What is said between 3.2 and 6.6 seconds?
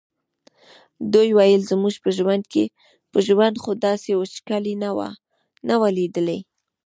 ژوند خو داسې وچکالي نه وه لیدلې.